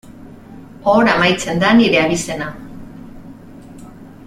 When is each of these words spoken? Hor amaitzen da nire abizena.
Hor 0.93 1.09
amaitzen 1.11 1.61
da 1.65 1.69
nire 1.81 2.01
abizena. 2.05 2.49